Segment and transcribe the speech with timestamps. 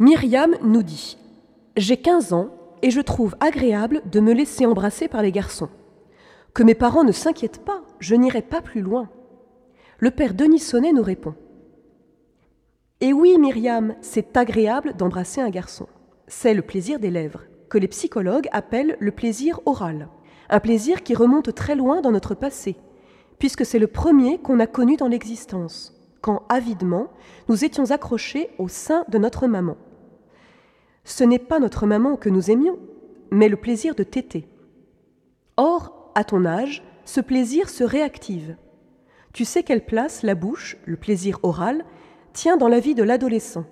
[0.00, 1.18] Myriam nous dit
[1.76, 2.48] J'ai 15 ans
[2.80, 5.68] et je trouve agréable de me laisser embrasser par les garçons.
[6.54, 9.10] Que mes parents ne s'inquiètent pas, je n'irai pas plus loin.
[9.98, 11.34] Le père Denis Sonnet nous répond
[13.02, 15.86] Et oui, Myriam, c'est agréable d'embrasser un garçon.
[16.28, 20.08] C'est le plaisir des lèvres, que les psychologues appellent le plaisir oral.
[20.48, 22.76] Un plaisir qui remonte très loin dans notre passé,
[23.38, 27.08] puisque c'est le premier qu'on a connu dans l'existence, quand avidement
[27.50, 29.76] nous étions accrochés au sein de notre maman
[31.04, 32.78] ce n'est pas notre maman que nous aimions,
[33.30, 34.48] mais le plaisir de téter.
[35.56, 38.56] Or, à ton âge, ce plaisir se réactive.
[39.32, 41.84] Tu sais quelle place la bouche, le plaisir oral,
[42.32, 43.64] tient dans la vie de l'adolescent.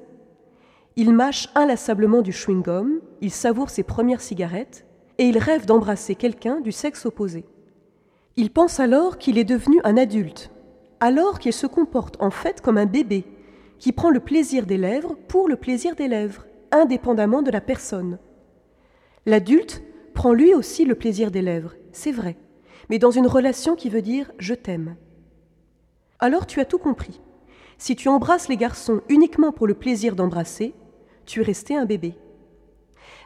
[0.96, 4.84] Il mâche inlassablement du chewing-gum, il savoure ses premières cigarettes,
[5.18, 7.44] et il rêve d'embrasser quelqu'un du sexe opposé.
[8.36, 10.50] Il pense alors qu'il est devenu un adulte,
[11.00, 13.24] alors qu'il se comporte en fait comme un bébé,
[13.78, 18.18] qui prend le plaisir des lèvres pour le plaisir des lèvres, indépendamment de la personne.
[19.26, 19.82] L'adulte
[20.14, 22.36] prend lui aussi le plaisir des lèvres, c'est vrai,
[22.90, 24.96] mais dans une relation qui veut dire je t'aime.
[26.18, 27.20] Alors tu as tout compris.
[27.78, 30.74] Si tu embrasses les garçons uniquement pour le plaisir d'embrasser,
[31.26, 32.14] tu es resté un bébé.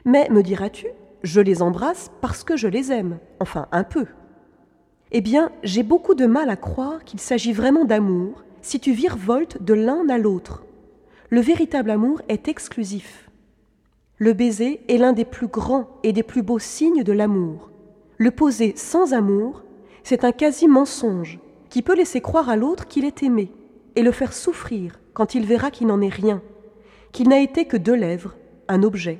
[0.05, 0.89] Mais, me diras-tu,
[1.23, 4.06] je les embrasse parce que je les aime, enfin un peu.
[5.12, 9.62] Eh bien, j'ai beaucoup de mal à croire qu'il s'agit vraiment d'amour si tu virevoltes
[9.62, 10.65] de l'un à l'autre.
[11.31, 13.31] Le véritable amour est exclusif.
[14.23, 17.73] Le baiser est l'un des plus grands et des plus beaux signes de l'amour.
[18.19, 19.65] Le poser sans amour,
[20.05, 23.50] c'est un quasi-mensonge qui peut laisser croire à l'autre qu'il est aimé
[23.97, 26.41] et le faire souffrir quand il verra qu'il n'en est rien,
[27.11, 28.37] qu'il n'a été que deux lèvres,
[28.69, 29.19] un objet.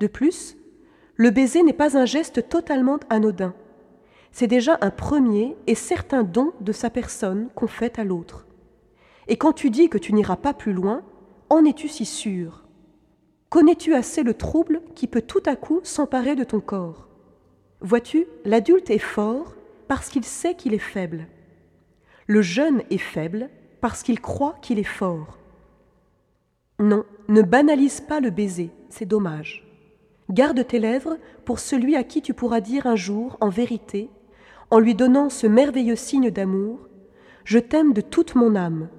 [0.00, 0.56] De plus,
[1.16, 3.52] le baiser n'est pas un geste totalement anodin.
[4.32, 8.46] C'est déjà un premier et certain don de sa personne qu'on fait à l'autre.
[9.26, 11.02] Et quand tu dis que tu n'iras pas plus loin,
[11.50, 12.64] en es-tu si sûr?
[13.50, 17.08] Connais-tu assez le trouble qui peut tout à coup s'emparer de ton corps?
[17.80, 19.54] Vois-tu, l'adulte est fort
[19.86, 21.26] parce qu'il sait qu'il est faible.
[22.26, 23.48] Le jeune est faible
[23.80, 25.38] parce qu'il croit qu'il est fort.
[26.78, 29.66] Non, ne banalise pas le baiser, c'est dommage.
[30.28, 31.16] Garde tes lèvres
[31.46, 34.10] pour celui à qui tu pourras dire un jour, en vérité,
[34.70, 36.86] en lui donnant ce merveilleux signe d'amour,
[37.46, 38.90] Je t'aime de toute mon âme,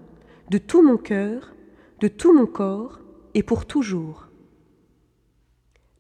[0.50, 1.54] de tout mon cœur,
[2.00, 3.00] de tout mon corps,
[3.36, 4.29] et pour toujours.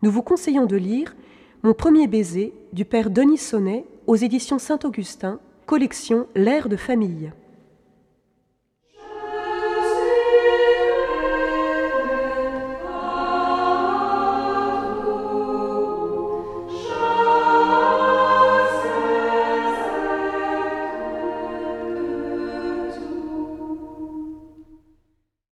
[0.01, 1.13] Nous vous conseillons de lire
[1.61, 7.33] Mon premier baiser du père Denis Sonnet aux éditions Saint-Augustin, collection L'air de famille.